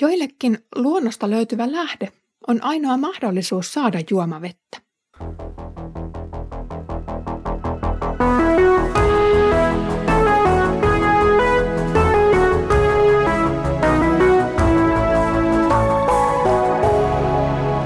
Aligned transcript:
Joillekin 0.00 0.58
luonnosta 0.74 1.30
löytyvä 1.30 1.72
lähde 1.72 2.08
on 2.48 2.64
ainoa 2.64 2.96
mahdollisuus 2.96 3.72
saada 3.72 3.98
juomavettä. 4.10 4.80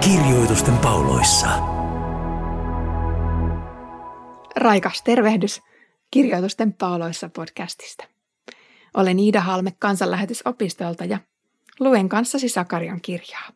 Kirjoitusten 0.01 0.79
pauloissa. 0.79 1.49
Raikas 4.57 5.03
tervehdys 5.03 5.61
Kirjoitusten 6.11 6.73
pauloissa 6.73 7.29
podcastista. 7.29 8.05
Olen 8.95 9.19
Iida 9.19 9.41
Halme 9.41 9.73
kansanlähetysopistolta 9.79 11.05
ja 11.05 11.19
luen 11.83 12.09
kanssasi 12.09 12.49
Sakarian 12.49 13.01
kirjaa. 13.01 13.53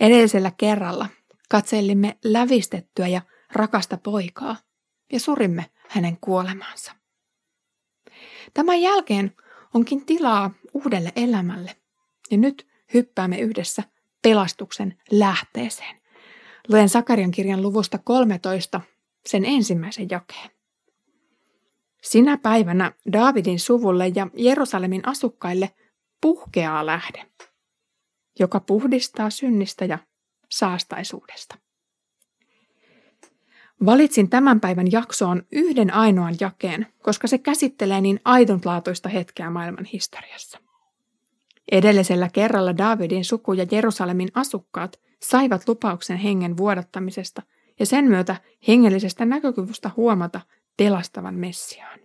Edellisellä 0.00 0.52
kerralla 0.56 1.08
katselimme 1.48 2.18
lävistettyä 2.24 3.08
ja 3.08 3.22
rakasta 3.52 3.96
poikaa 3.96 4.56
ja 5.12 5.20
surimme 5.20 5.70
hänen 5.88 6.18
kuolemaansa. 6.20 6.92
Tämän 8.54 8.80
jälkeen 8.80 9.36
onkin 9.74 10.06
tilaa 10.06 10.50
uudelle 10.74 11.12
elämälle 11.16 11.76
ja 12.30 12.38
nyt 12.38 12.66
hyppäämme 12.94 13.38
yhdessä 13.38 13.82
pelastuksen 14.22 14.98
lähteeseen. 15.10 16.00
Luen 16.68 16.88
Sakarian 16.88 17.30
kirjan 17.30 17.62
luvusta 17.62 17.98
13 17.98 18.80
sen 19.26 19.44
ensimmäisen 19.44 20.08
jakeen. 20.10 20.50
Sinä 22.02 22.38
päivänä 22.38 22.92
Daavidin 23.12 23.60
suvulle 23.60 24.08
ja 24.14 24.26
Jerusalemin 24.34 25.08
asukkaille 25.08 25.70
puhkeaa 26.20 26.86
lähde, 26.86 27.26
joka 28.38 28.60
puhdistaa 28.60 29.30
synnistä 29.30 29.84
ja 29.84 29.98
saastaisuudesta. 30.50 31.58
Valitsin 33.86 34.30
tämän 34.30 34.60
päivän 34.60 34.92
jaksoon 34.92 35.42
yhden 35.52 35.94
ainoan 35.94 36.34
jakeen, 36.40 36.86
koska 37.02 37.26
se 37.28 37.38
käsittelee 37.38 38.00
niin 38.00 38.20
aidonlaatuista 38.24 39.08
hetkeä 39.08 39.50
maailman 39.50 39.84
historiassa. 39.84 40.58
Edellisellä 41.72 42.28
kerralla 42.32 42.76
Daavidin 42.78 43.24
suku 43.24 43.52
ja 43.52 43.66
Jerusalemin 43.70 44.28
asukkaat 44.34 45.00
saivat 45.22 45.68
lupauksen 45.68 46.16
hengen 46.16 46.56
vuodattamisesta 46.56 47.42
ja 47.78 47.86
sen 47.86 48.04
myötä 48.04 48.36
hengellisestä 48.68 49.24
näkökyvystä 49.24 49.90
huomata 49.96 50.40
pelastavan 50.76 51.34
Messiaan. 51.34 52.00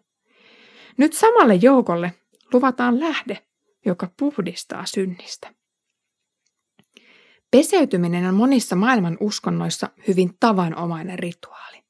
Nyt 0.97 1.13
samalle 1.13 1.55
joukolle 1.55 2.13
luvataan 2.53 2.99
lähde, 2.99 3.39
joka 3.85 4.11
puhdistaa 4.19 4.85
synnistä. 4.85 5.53
Peseytyminen 7.51 8.25
on 8.25 8.35
monissa 8.35 8.75
maailman 8.75 9.17
uskonnoissa 9.19 9.89
hyvin 10.07 10.37
tavanomainen 10.39 11.19
rituaali. 11.19 11.83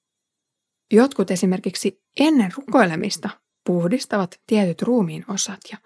Jotkut 0.92 1.32
esimerkiksi 1.32 2.04
ennen 2.20 2.54
rukoilemista 2.58 3.30
puhdistavat 3.66 4.42
tietyt 4.48 4.82
ruumiin 4.82 5.26
osat 5.28 5.60
ja 5.72 5.78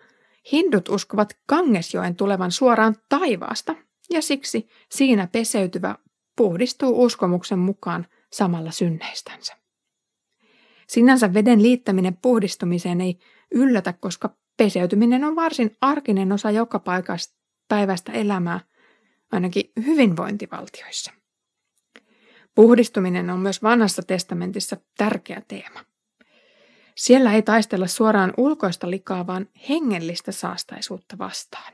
hindut 0.52 0.90
uskovat 0.90 1.38
Kangesjoen 1.46 2.16
tulevan 2.16 2.52
suoraan 2.52 2.96
taivaasta 3.10 3.76
ja 4.10 4.22
siksi 4.22 4.68
siinä 4.92 5.28
peseytyvä 5.28 5.96
puhdistuu 6.36 7.04
uskomuksen 7.04 7.60
mukaan 7.60 8.08
samalla 8.34 8.72
synneistänsä. 8.72 9.58
Sinänsä 10.88 11.34
veden 11.34 11.64
liittäminen 11.64 12.18
puhdistumiseen 12.18 13.02
ei 13.02 13.20
yllätä, 13.52 13.94
koska 13.94 14.38
peseytyminen 14.58 15.24
on 15.24 15.36
varsin 15.36 15.78
arkinen 15.82 16.32
osa 16.32 16.52
joka 16.52 16.80
paikasta 16.80 17.38
päivästä 17.68 18.12
elämää, 18.12 18.60
ainakin 19.32 19.72
hyvinvointivaltioissa. 19.86 21.12
Puhdistuminen 22.56 23.30
on 23.30 23.40
myös 23.40 23.64
vanhassa 23.64 24.04
testamentissa 24.04 24.78
tärkeä 24.98 25.42
teema. 25.48 25.86
Siellä 26.96 27.34
ei 27.34 27.42
taistella 27.42 27.88
suoraan 27.88 28.34
ulkoista 28.38 28.90
likaa, 28.90 29.28
vaan 29.28 29.50
hengellistä 29.70 30.32
saastaisuutta 30.32 31.18
vastaan. 31.18 31.74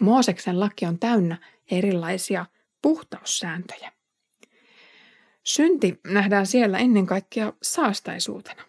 Mooseksen 0.00 0.60
laki 0.60 0.86
on 0.86 0.98
täynnä 0.98 1.38
erilaisia 1.70 2.46
puhtaussääntöjä. 2.82 3.92
Synti 5.44 6.00
nähdään 6.06 6.46
siellä 6.46 6.78
ennen 6.78 7.06
kaikkea 7.06 7.52
saastaisuutena. 7.62 8.62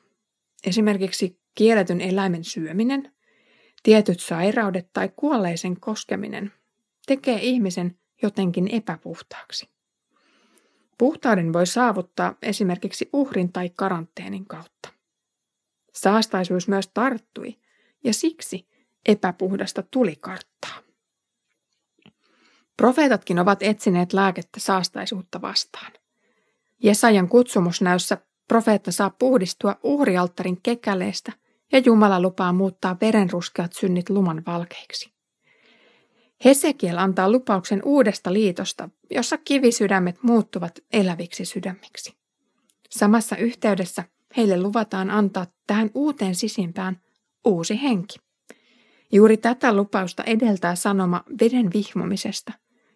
Esimerkiksi 0.66 1.42
kielletyn 1.56 2.02
eläimen 2.02 2.44
syöminen, 2.44 3.14
tietyt 3.84 4.19
sairaudet 4.19 4.90
tai 4.94 5.09
kuolleisen 5.16 5.80
koskeminen 5.80 6.52
tekee 7.06 7.40
ihmisen 7.41 7.97
jotenkin 8.22 8.68
epäpuhtaaksi. 8.72 9.69
Puhtauden 10.97 11.53
voi 11.53 11.68
saavuttaa 11.68 12.36
esimerkiksi 12.41 13.09
uhrin 13.14 13.52
tai 13.52 13.69
karanteenin 13.75 14.46
kautta. 14.46 14.90
Saastaisuus 15.94 16.68
myös 16.68 16.88
tarttui 16.94 17.56
ja 18.03 18.14
siksi 18.14 18.68
epäpuhdasta 19.06 19.84
tuli 19.91 20.16
karttaa. 20.16 20.84
Profeetatkin 22.78 23.40
ovat 23.40 23.64
etsineet 23.64 24.14
lääkettä 24.14 24.59
saastaisuutta 24.59 25.41
vastaan. 25.41 25.91
Jesajan 26.84 27.30
kutsumusnäyssä 27.30 28.18
profeetta 28.47 28.91
saa 28.91 29.09
puhdistua 29.09 29.75
uhrialttarin 29.84 30.62
kekäleestä 30.62 31.31
ja 31.72 31.79
Jumala 31.85 32.22
lupaa 32.22 32.53
muuttaa 32.53 32.97
verenruskeat 33.01 33.74
synnit 33.74 34.09
luman 34.09 34.44
valkeiksi. 34.47 35.13
Hesekiel 36.46 36.97
antaa 36.97 37.31
lupauksen 37.31 37.81
uudesta 37.85 38.34
liitosta, 38.34 38.90
jossa 39.12 39.38
kivisydämet 39.38 40.23
muuttuvat 40.23 40.79
eläviksi 40.94 41.46
sydämiksi. 41.46 42.13
Samassa 42.90 43.38
yhteydessä 43.38 44.03
heille 44.38 44.62
luvataan 44.62 45.12
antaa 45.12 45.47
tähän 45.68 45.90
uuteen 45.96 46.35
sisimpään 46.35 47.02
uusi 47.46 47.81
henki. 47.81 48.16
Juuri 49.12 49.38
tätä 49.38 49.73
lupausta 49.73 50.23
edeltää 50.23 50.75
sanoma 50.75 51.23
veden 51.41 51.69
vihmomisesta, 51.73 52.53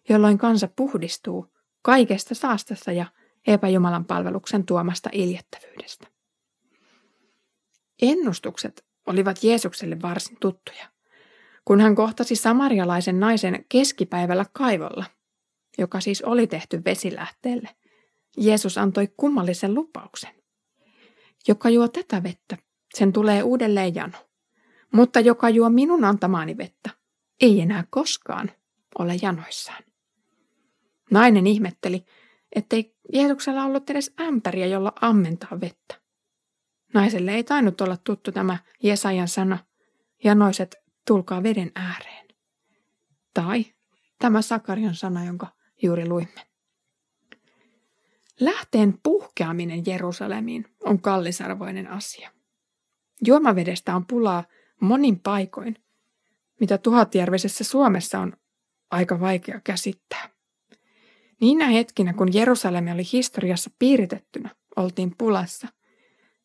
jolloin 0.08 0.38
kansa 0.38 0.68
puhdistuu 0.76 1.46
kaikesta 1.82 2.34
saastasta 2.34 2.92
ja 2.92 3.06
epäjumalan 3.46 4.04
palveluksen 4.04 4.66
tuomasta 4.66 5.10
iljettävyydestä. 5.12 6.17
Ennustukset 8.02 8.86
olivat 9.06 9.44
Jeesukselle 9.44 10.02
varsin 10.02 10.36
tuttuja, 10.40 10.88
kun 11.64 11.80
hän 11.80 11.94
kohtasi 11.94 12.36
samarialaisen 12.36 13.20
naisen 13.20 13.64
keskipäivällä 13.68 14.46
kaivolla, 14.52 15.04
joka 15.78 16.00
siis 16.00 16.22
oli 16.22 16.46
tehty 16.46 16.82
vesilähteelle. 16.84 17.68
Jeesus 18.36 18.78
antoi 18.78 19.08
kummallisen 19.16 19.74
lupauksen. 19.74 20.34
Joka 21.48 21.70
juo 21.70 21.88
tätä 21.88 22.22
vettä, 22.22 22.58
sen 22.94 23.12
tulee 23.12 23.42
uudelleen 23.42 23.94
jano. 23.94 24.18
Mutta 24.92 25.20
joka 25.20 25.48
juo 25.48 25.70
minun 25.70 26.04
antamaani 26.04 26.56
vettä, 26.56 26.90
ei 27.40 27.60
enää 27.60 27.84
koskaan 27.90 28.50
ole 28.98 29.16
janoissaan. 29.22 29.82
Nainen 31.10 31.46
ihmetteli, 31.46 32.04
ettei 32.52 32.94
Jeesuksella 33.12 33.64
ollut 33.64 33.90
edes 33.90 34.12
ämpäriä, 34.20 34.66
jolla 34.66 34.92
ammentaa 35.00 35.60
vettä. 35.60 35.97
Naiselle 36.94 37.34
ei 37.34 37.44
tainnut 37.44 37.80
olla 37.80 37.96
tuttu 37.96 38.32
tämä 38.32 38.58
Jesajan 38.82 39.28
sana, 39.28 39.58
janoiset, 40.24 40.76
tulkaa 41.06 41.42
veden 41.42 41.72
ääreen. 41.74 42.28
Tai 43.34 43.64
tämä 44.18 44.42
Sakarian 44.42 44.94
sana, 44.94 45.24
jonka 45.24 45.46
juuri 45.82 46.08
luimme. 46.08 46.48
Lähteen 48.40 48.98
puhkeaminen 49.02 49.82
Jerusalemiin 49.86 50.64
on 50.80 51.00
kallisarvoinen 51.00 51.88
asia. 51.90 52.30
Juomavedestä 53.26 53.96
on 53.96 54.06
pulaa 54.06 54.44
monin 54.80 55.20
paikoin, 55.20 55.76
mitä 56.60 56.78
tuhatjärvisessä 56.78 57.64
Suomessa 57.64 58.20
on 58.20 58.32
aika 58.90 59.20
vaikea 59.20 59.60
käsittää. 59.64 60.30
Niinä 61.40 61.66
hetkinä, 61.66 62.12
kun 62.12 62.34
Jerusalemi 62.34 62.92
oli 62.92 63.02
historiassa 63.12 63.70
piiritettynä, 63.78 64.56
oltiin 64.76 65.14
pulassa. 65.18 65.68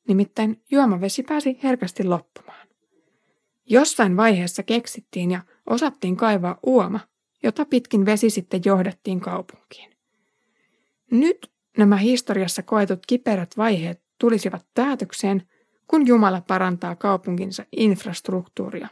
Nimittäin 0.07 0.63
juomavesi 0.71 1.23
pääsi 1.23 1.59
herkästi 1.63 2.03
loppumaan. 2.03 2.67
Jossain 3.65 4.17
vaiheessa 4.17 4.63
keksittiin 4.63 5.31
ja 5.31 5.41
osattiin 5.65 6.15
kaivaa 6.17 6.59
uoma, 6.65 7.00
jota 7.44 7.65
pitkin 7.65 8.05
vesi 8.05 8.29
sitten 8.29 8.61
johdettiin 8.65 9.19
kaupunkiin. 9.19 9.97
Nyt 11.11 11.51
nämä 11.77 11.97
historiassa 11.97 12.63
koetut 12.63 13.05
kiperät 13.05 13.57
vaiheet 13.57 14.03
tulisivat 14.19 14.65
päätökseen, 14.73 15.47
kun 15.88 16.07
Jumala 16.07 16.41
parantaa 16.41 16.95
kaupunkinsa 16.95 17.65
infrastruktuuria 17.77 18.88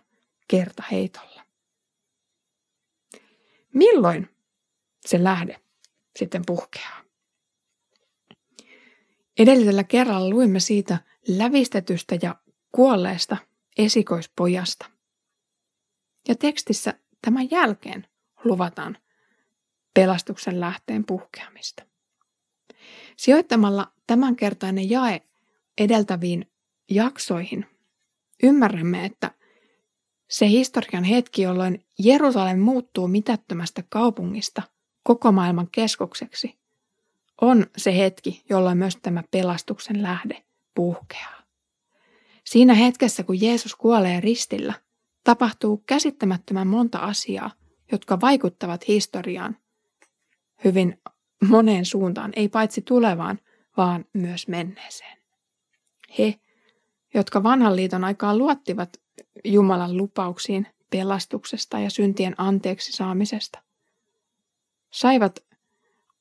kertaheitolla. 0.48 1.42
Milloin 3.74 4.30
se 5.06 5.24
lähde 5.24 5.62
sitten 6.16 6.42
puhkeaa. 6.46 7.02
Edellisellä 9.40 9.84
kerralla 9.84 10.30
luimme 10.30 10.60
siitä 10.60 10.98
lävistetystä 11.28 12.18
ja 12.22 12.36
kuolleesta 12.72 13.38
esikoispojasta. 13.78 14.86
Ja 16.28 16.36
tekstissä 16.36 16.94
tämän 17.22 17.52
jälkeen 17.52 18.08
luvataan 18.44 18.98
pelastuksen 19.94 20.60
lähteen 20.60 21.06
puhkeamista. 21.06 21.84
Sijoittamalla 23.18 23.92
tämänkertainen 24.08 24.90
jae 24.90 25.22
edeltäviin 25.78 26.52
jaksoihin 26.90 27.66
ymmärrämme, 28.44 29.06
että 29.06 29.32
se 30.30 30.48
historian 30.50 31.04
hetki, 31.04 31.42
jolloin 31.42 31.86
Jerusalem 32.00 32.60
muuttuu 32.60 33.08
mitättömästä 33.08 33.84
kaupungista 33.90 34.62
koko 35.04 35.32
maailman 35.32 35.68
keskukseksi, 35.72 36.61
on 37.42 37.68
se 37.78 37.98
hetki, 37.98 38.44
jolloin 38.50 38.78
myös 38.78 38.98
tämä 39.02 39.24
pelastuksen 39.32 40.04
lähde 40.04 40.44
puhkeaa. 40.76 41.42
Siinä 42.44 42.74
hetkessä, 42.74 43.24
kun 43.24 43.42
Jeesus 43.42 43.76
kuolee 43.76 44.20
ristillä, 44.20 44.74
tapahtuu 45.24 45.84
käsittämättömän 45.86 46.68
monta 46.68 47.00
asiaa, 47.00 47.52
jotka 47.92 48.22
vaikuttavat 48.22 48.88
historiaan 48.88 49.58
hyvin 50.64 51.02
moneen 51.48 51.86
suuntaan, 51.86 52.32
ei 52.36 52.50
paitsi 52.50 52.82
tulevaan, 52.82 53.40
vaan 53.78 54.06
myös 54.14 54.48
menneeseen. 54.48 55.18
He, 56.20 56.40
jotka 57.14 57.44
vanhan 57.44 57.76
liiton 57.76 58.04
aikaan 58.04 58.38
luottivat 58.38 59.02
Jumalan 59.44 59.98
lupauksiin 59.98 60.68
pelastuksesta 60.90 61.80
ja 61.80 61.90
syntien 61.90 62.36
anteeksi 62.38 62.92
saamisesta, 62.92 63.60
saivat 64.92 65.51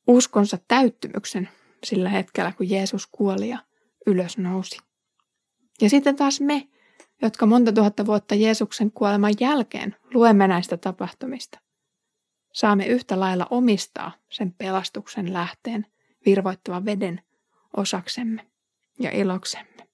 uskonsa 0.06 0.58
täyttymyksen 0.69 1.49
sillä 1.85 2.08
hetkellä, 2.08 2.52
kun 2.52 2.70
Jeesus 2.70 3.06
kuoli 3.06 3.49
ja 3.49 3.58
ylös 4.06 4.38
nousi. 4.38 4.79
Ja 5.81 5.91
sitten 5.91 6.17
taas 6.17 6.41
me, 6.41 6.69
jotka 7.23 7.47
monta 7.47 7.73
tuhatta 7.73 8.06
vuotta 8.06 8.35
Jeesuksen 8.35 8.93
kuoleman 8.93 9.35
jälkeen 9.41 9.97
luemme 10.14 10.49
näistä 10.49 10.76
tapahtumista, 10.76 11.58
saamme 12.52 12.87
yhtä 12.87 13.20
lailla 13.20 13.47
omistaa 13.50 14.12
sen 14.31 14.52
pelastuksen 14.52 15.32
lähteen 15.32 15.87
virvoittavan 16.26 16.85
veden 16.85 17.23
osaksemme 17.76 18.46
ja 18.99 19.11
iloksemme. 19.11 19.88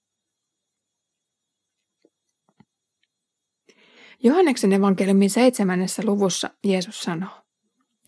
Johanneksen 4.23 4.73
evankeliumin 4.73 5.29
seitsemännessä 5.29 6.01
luvussa 6.05 6.49
Jeesus 6.63 7.01
sanoo, 7.01 7.41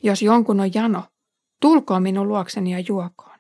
jos 0.04 0.22
jonkun 0.22 0.60
on 0.60 0.74
jano, 0.74 1.04
tulkoon 1.60 2.04
minun 2.04 2.28
luokseni 2.28 2.72
ja 2.72 2.80
juokoon. 2.80 3.40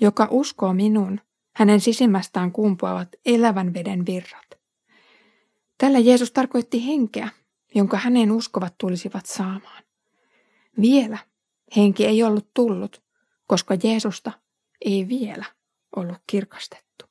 Joka 0.00 0.28
uskoo 0.30 0.74
minuun, 0.74 1.20
hänen 1.56 1.80
sisimmästään 1.80 2.52
kumpuavat 2.52 3.08
elävän 3.26 3.74
veden 3.74 4.06
virrat. 4.06 4.60
Tällä 5.78 5.98
Jeesus 5.98 6.32
tarkoitti 6.32 6.86
henkeä, 6.86 7.28
jonka 7.74 7.96
hänen 7.96 8.32
uskovat 8.32 8.74
tulisivat 8.78 9.26
saamaan. 9.26 9.82
Vielä 10.80 11.18
henki 11.76 12.06
ei 12.06 12.22
ollut 12.22 12.48
tullut, 12.54 13.02
koska 13.46 13.76
Jeesusta 13.82 14.32
ei 14.84 15.08
vielä 15.08 15.44
ollut 15.96 16.18
kirkastettu. 16.26 17.04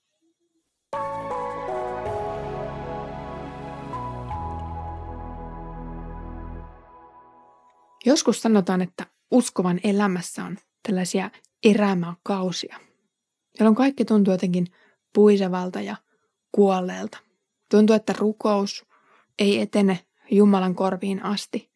Joskus 8.05 8.41
sanotaan, 8.41 8.81
että 8.81 9.05
uskovan 9.31 9.79
elämässä 9.83 10.43
on 10.43 10.57
tällaisia 10.87 11.31
erämäkausia, 11.63 12.79
jolloin 13.59 13.75
kaikki 13.75 14.05
tuntuu 14.05 14.33
jotenkin 14.33 14.67
puisevalta 15.13 15.81
ja 15.81 15.95
kuolleelta. 16.51 17.17
Tuntuu, 17.71 17.95
että 17.95 18.13
rukous 18.17 18.85
ei 19.39 19.61
etene 19.61 19.99
Jumalan 20.31 20.75
korviin 20.75 21.23
asti. 21.23 21.71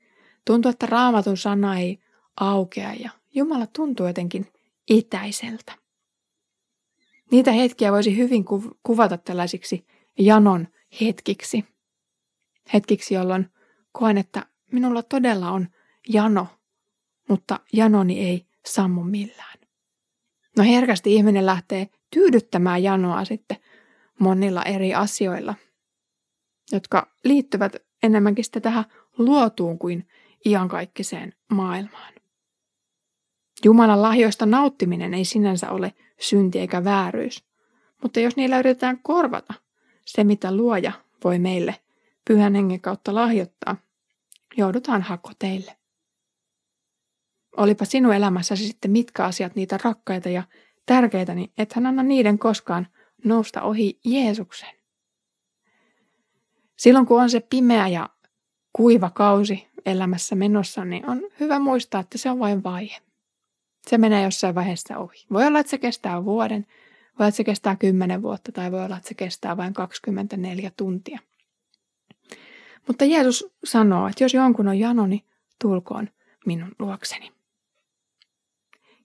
Tuntuu, 0.45 0.71
että 0.71 0.85
raamatun 0.85 1.38
sana 1.38 1.79
ei 1.79 2.00
aukea 2.39 2.94
ja 2.94 3.09
Jumala 3.35 3.67
tuntuu 3.67 4.07
jotenkin 4.07 4.47
itäiseltä. 4.89 5.73
Niitä 7.31 7.51
hetkiä 7.51 7.91
voisi 7.91 8.17
hyvin 8.17 8.45
kuvata 8.83 9.17
tällaisiksi 9.17 9.88
janon 10.19 10.67
hetkiksi. 11.01 11.65
Hetkiksi, 12.73 13.13
jolloin 13.13 13.50
koen, 13.91 14.17
että 14.17 14.45
minulla 14.71 15.03
todella 15.03 15.51
on 15.51 15.67
jano, 16.09 16.47
mutta 17.30 17.60
janoni 17.74 18.20
ei 18.20 18.46
sammu 18.66 19.04
millään. 19.04 19.60
No 20.58 20.64
herkästi 20.64 21.16
ihminen 21.16 21.46
lähtee 21.46 21.90
tyydyttämään 22.14 22.84
janoa 22.84 23.25
sitten 23.25 23.58
monilla 24.20 24.64
eri 24.64 24.94
asioilla, 24.94 25.56
jotka 26.72 27.08
liittyvät 27.24 27.75
enemmänkin 28.04 28.44
sitten 28.44 28.62
tähän 28.62 28.86
luotuun 29.18 29.80
kuin 29.80 30.08
iankaikkiseen 30.46 31.34
maailmaan. 31.52 32.14
Jumalan 33.66 34.02
lahjoista 34.02 34.46
nauttiminen 34.46 35.14
ei 35.14 35.25
sinänsä 35.25 35.72
ole 35.72 35.94
synti 36.20 36.60
eikä 36.60 36.84
vääryys, 36.84 37.44
mutta 38.02 38.20
jos 38.20 38.36
niillä 38.36 38.60
yritetään 38.60 39.00
korvata 39.04 39.54
se, 40.06 40.24
mitä 40.24 40.56
luoja 40.56 40.92
voi 41.24 41.40
meille 41.40 41.75
pyhän 42.28 42.56
hengen 42.56 42.81
kautta 42.81 43.16
lahjoittaa, 43.16 43.75
joudutaan 44.58 45.02
hakoteille. 45.02 45.78
Olipa 47.57 47.85
sinun 47.85 48.13
elämässäsi 48.13 48.67
sitten 48.67 48.91
mitkä 48.91 49.25
asiat 49.25 49.55
niitä 49.55 49.79
rakkaita 49.83 50.29
ja 50.29 50.44
tärkeitä, 50.85 51.35
niin 51.35 51.51
ethän 51.57 51.85
anna 51.85 52.03
niiden 52.03 52.39
koskaan 52.39 52.88
nousta 53.25 53.61
ohi 53.61 54.00
Jeesuksen. 54.05 54.69
Silloin 56.75 57.05
kun 57.05 57.21
on 57.21 57.29
se 57.29 57.39
pimeä 57.39 57.88
ja 57.88 58.09
kuiva 58.73 59.09
kausi 59.09 59.67
elämässä 59.85 60.35
menossa, 60.35 60.85
niin 60.85 61.09
on 61.09 61.21
hyvä 61.39 61.59
muistaa, 61.59 62.01
että 62.01 62.17
se 62.17 62.29
on 62.29 62.39
vain 62.39 62.63
vaihe. 62.63 62.97
Se 63.88 63.97
menee 63.97 64.23
jossain 64.23 64.55
vaiheessa 64.55 64.97
ohi. 64.97 65.25
Voi 65.33 65.47
olla, 65.47 65.59
että 65.59 65.69
se 65.69 65.77
kestää 65.77 66.25
vuoden, 66.25 66.65
voi 67.19 67.19
olla, 67.19 67.27
että 67.27 67.38
se 67.38 67.44
kestää 67.44 67.75
10 67.75 68.21
vuotta 68.21 68.51
tai 68.51 68.71
voi 68.71 68.85
olla, 68.85 68.97
että 68.97 69.07
se 69.07 69.13
kestää 69.13 69.57
vain 69.57 69.73
24 69.73 70.71
tuntia. 70.77 71.19
Mutta 72.88 73.05
Jeesus 73.05 73.53
sanoo, 73.63 74.07
että 74.07 74.23
jos 74.23 74.33
jonkun 74.33 74.67
on 74.67 74.79
jano, 74.79 75.07
niin 75.07 75.23
tulkoon 75.61 76.09
minun 76.45 76.75
luokseni. 76.79 77.31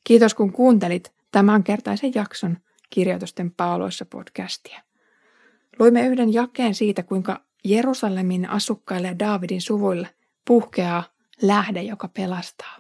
Kiitos 0.09 0.35
kun 0.35 0.53
kuuntelit 0.53 1.13
tämänkertaisen 1.33 2.13
jakson 2.15 2.59
Kirjoitusten 2.91 3.51
pauloissa 3.51 4.05
podcastia. 4.05 4.83
Luimme 5.79 6.07
yhden 6.07 6.33
jakeen 6.33 6.75
siitä, 6.75 7.03
kuinka 7.03 7.45
Jerusalemin 7.65 8.51
asukkaille 8.51 9.09
ja 9.09 9.19
Daavidin 9.19 9.61
suvuille 9.61 10.09
puhkeaa 10.47 11.05
lähde, 11.43 11.83
joka 11.83 12.09
pelastaa. 12.09 12.77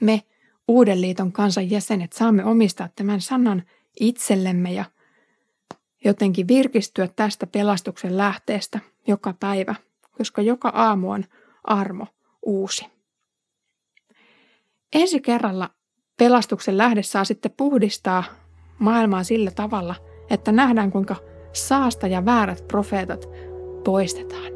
Me, 0.00 0.22
Uuden 0.68 1.00
liiton 1.00 1.32
kansan 1.32 1.70
jäsenet, 1.70 2.12
saamme 2.12 2.44
omistaa 2.44 2.88
tämän 2.96 3.20
sanan 3.20 3.62
itsellemme 4.00 4.72
ja 4.72 4.84
jotenkin 6.04 6.48
virkistyä 6.48 7.08
tästä 7.16 7.46
pelastuksen 7.46 8.16
lähteestä 8.16 8.80
joka 9.06 9.34
päivä, 9.40 9.74
koska 10.18 10.42
joka 10.42 10.68
aamu 10.68 11.10
on 11.10 11.24
armo 11.64 12.06
uusi. 12.42 12.86
Ensi 14.92 15.20
kerralla 15.20 15.70
pelastuksen 16.16 16.78
lähde 16.78 17.02
saa 17.02 17.24
sitten 17.24 17.54
puhdistaa 17.56 18.24
maailmaa 18.78 19.24
sillä 19.24 19.50
tavalla, 19.50 19.94
että 20.30 20.52
nähdään 20.52 20.90
kuinka 20.90 21.16
saasta 21.52 22.06
ja 22.06 22.24
väärät 22.24 22.68
profeetat 22.68 23.28
poistetaan. 23.84 24.52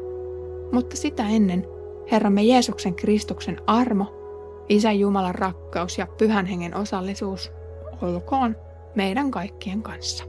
Mutta 0.71 0.97
sitä 0.97 1.27
ennen 1.27 1.67
Herramme 2.11 2.43
Jeesuksen 2.43 2.95
Kristuksen 2.95 3.61
armo, 3.67 4.13
Isä 4.69 4.91
Jumalan 4.91 5.35
rakkaus 5.35 5.97
ja 5.97 6.07
Pyhän 6.17 6.45
Hengen 6.45 6.75
osallisuus 6.75 7.51
olkoon 8.01 8.55
meidän 8.95 9.31
kaikkien 9.31 9.81
kanssa. 9.81 10.23